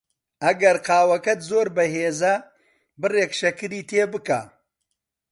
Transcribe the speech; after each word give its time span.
ئەگەر 0.43 0.77
قاوەکەت 0.87 1.39
زۆر 1.49 1.67
بەهێزە، 1.75 2.35
بڕێک 3.01 3.31
شەکری 3.39 3.81
تێ 3.89 4.03
بکە. 4.11 4.41